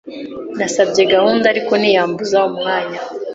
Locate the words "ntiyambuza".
1.81-2.37